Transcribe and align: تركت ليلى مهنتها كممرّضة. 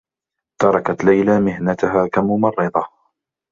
تركت 0.61 1.03
ليلى 1.03 1.39
مهنتها 1.39 2.07
كممرّضة. 2.07 2.87